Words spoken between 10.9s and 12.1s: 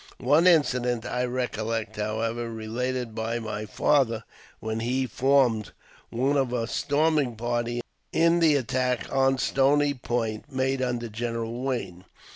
General Wayne.